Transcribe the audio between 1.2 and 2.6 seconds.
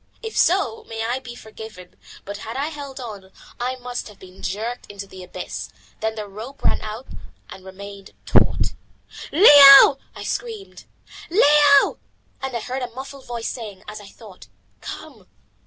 forgiven, but had